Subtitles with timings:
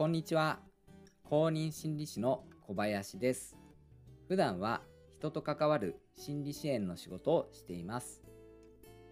[0.00, 0.60] こんにちは。
[1.24, 3.58] 公認心理師の小林です。
[4.28, 4.80] 普段は
[5.10, 8.22] 人と関わる心理支援の仕事をしています。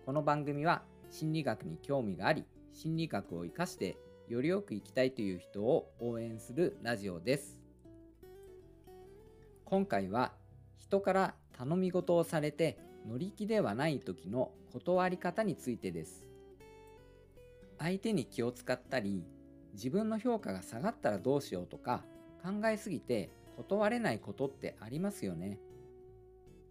[0.07, 0.81] この番組は
[1.11, 3.99] 心理学に興味があり心理学を活かして
[4.31, 7.61] よりよく生きたいという人を応援するラジオです。
[9.67, 10.33] 今回は
[10.79, 16.25] 人から頼み事をされて乗り気ではない時の断り方についてです。
[17.79, 19.27] 相手に気を使ったり
[19.75, 22.05] 自分の評価が下がったらどうしようとか
[22.43, 25.59] 考えすぎて断れないことってありますよね。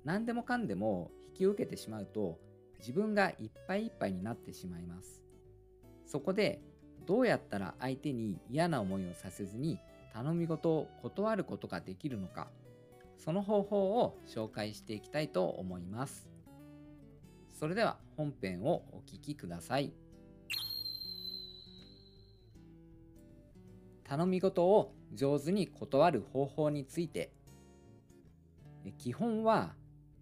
[0.06, 2.40] 何でもかんでも引き受けてしまうと
[2.80, 5.22] 自分がいっぱいいっぱいになってしまいます。
[6.06, 6.62] そこで
[7.06, 9.80] どうやったら相手に嫌な思いをさせずに
[10.14, 12.48] 頼み事を断ることができるのか
[13.18, 16.30] その方法を紹介していきたいと思います。
[17.54, 19.92] それでは本編をお聴きください。
[24.08, 27.32] 頼み事を上手に断る方法について。
[28.98, 29.76] 基本は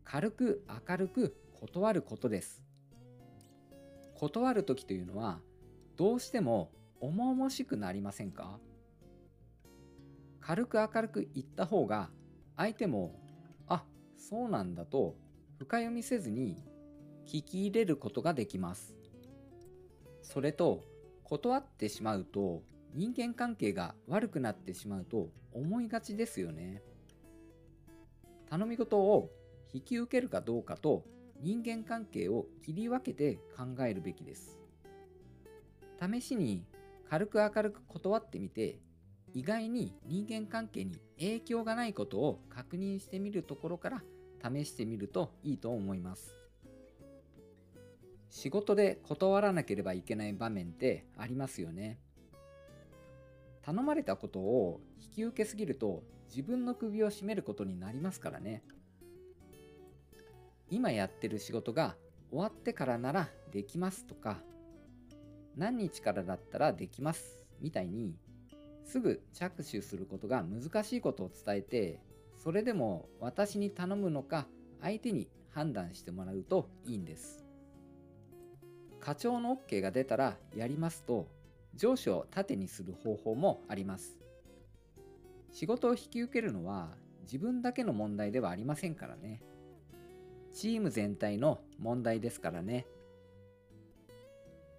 [0.03, 2.64] 軽く明るく断ることです。
[4.16, 5.39] 断る時というのは
[5.97, 8.59] どうしても重々しくなりませんか？
[10.39, 12.09] 軽く明るく言った方が
[12.58, 13.20] 相手も
[13.67, 13.83] あ
[14.17, 15.16] そうなんだと
[15.59, 16.58] 深読みせずに
[17.27, 18.95] 聞き入れることができます。
[20.23, 20.81] それと
[21.23, 22.64] 断ってしまうと
[22.95, 26.81] 人間関係が悪くなってしまうと思いがちですよね。
[28.49, 29.29] 頼み事を
[29.73, 31.03] 引き受けるかどうかと
[31.41, 34.57] 人間関係を切り分けて考えるべきです。
[36.02, 36.63] 試しに
[37.09, 38.79] 軽く明るく断ってみて
[39.33, 44.03] 意外に人間関係に影響がないことを確認してみるところから
[44.41, 46.33] 試してみるといいと思います。
[48.30, 51.99] 仕事で断らなければいけない場面ってありますよね。
[53.66, 58.61] 頼まれたことを引き受けすぎると自分の首を絞めることになりますからね。
[60.70, 61.95] 今やってる仕事が
[62.30, 64.39] 終わってからならできますとか
[65.55, 68.15] 何日からだったらできますみたいに
[68.83, 71.99] すぐ着手することが難しいことを伝えて
[72.43, 74.47] それでも私に頼むのか
[74.82, 77.45] 相手に判断してもらうといいんです。
[78.99, 81.27] 課長の OK が出たらやりますと
[81.75, 84.17] 上司を盾にする方法もあります。
[85.52, 86.89] 仕事を引き受けるのは
[87.23, 89.41] 自分だけの問題ではありませんからね。
[90.53, 92.85] チーム全体の問題ですからね。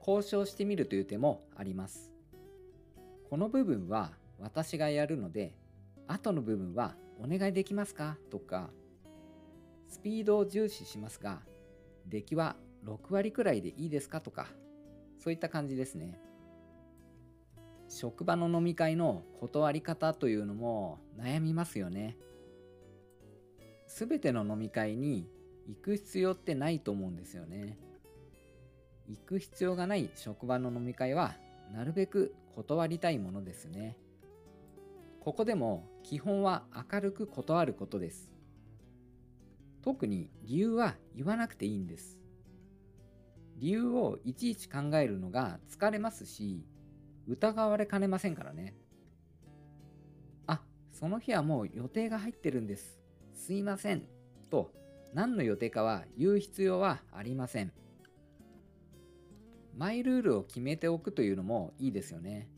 [0.01, 2.13] 交渉してみるという手もあります。
[3.29, 5.55] この部分は私がやるので、
[6.07, 8.17] 後の部分はお願いできますか？
[8.31, 8.71] とか、
[9.89, 11.41] スピードを重視しますが、
[12.07, 14.21] 出来は6割くらいでいいですか？
[14.21, 14.47] とか、
[15.19, 16.21] そういった感じですね。
[17.89, 22.17] 職場の飲み会の断り方というのも悩みますよね。
[23.87, 25.29] すべての飲み会に
[25.67, 27.79] 行く必要ってないと思うんですよね。
[29.09, 31.37] 行く必要がない職場の飲み会は
[31.73, 33.97] なるべく断りたいものですね。
[35.21, 38.31] ここでも基本は明るく断ることです。
[39.83, 42.19] 特に理由は言わなくていいんです。
[43.59, 46.65] 理由をいちいち考えるのが疲れますし、
[47.29, 48.75] 疑われかねませんからね。
[50.47, 53.01] あ、その日はもう予定が入ってるんです。
[53.35, 54.05] すいません。
[54.51, 54.73] と、
[55.13, 57.73] 何の予定かは言う必要はありません。
[59.77, 62.49] マイルールを決めておくというのもいいですよね。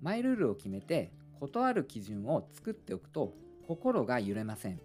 [0.00, 3.34] マイルールを決めて断る基準を作っておくと
[3.66, 4.80] 心が揺れません。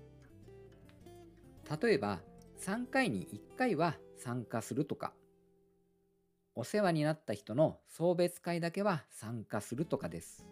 [1.81, 2.19] 例えば
[2.59, 5.13] 3回に1回は参加するとか
[6.53, 10.45] お世話になった人の送別会だけは参加するとかです。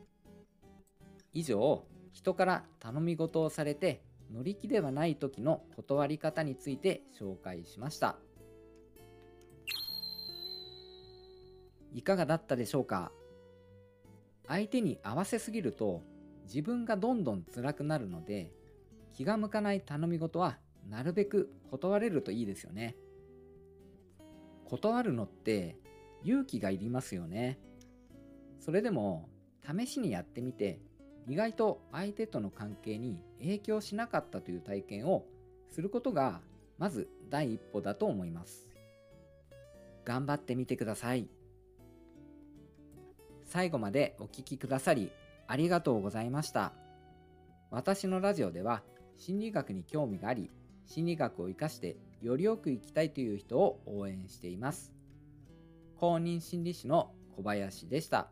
[1.34, 4.02] 以上、人から頼み事をされて
[4.34, 8.18] 乗り気ではない時の断り方について紹介しました。
[11.94, 13.12] いかがだったでしょうか？
[14.48, 16.02] 相手に合わせすぎると
[16.46, 18.52] 自分がどんどん辛くなるので
[19.14, 20.58] 気が向かない頼み事は
[20.88, 22.96] なるべく断れるといいですよね。
[24.66, 25.78] 断るのって
[26.24, 27.60] 勇気がいりますよね。
[28.60, 29.30] それでも
[29.66, 30.80] 試しにやってみて
[31.28, 35.26] 意外と相手との関係に影響しなかったという体験を
[35.70, 36.42] することが
[36.78, 38.68] まず第一歩だと思います。
[40.06, 41.30] 頑張ってみてください。
[43.46, 45.12] 最後までお聴きくださり
[45.48, 46.74] ありがとうございました。
[47.72, 48.82] 私のラジオでは
[49.18, 50.50] 心理学に興味があり
[50.86, 54.99] 心理学を活かしてよりよく生きたいという人を応援しています。
[56.00, 58.30] 公認心理師の小林でした。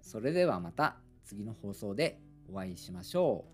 [0.00, 3.53] それではまた次の放送でお会いしましょう。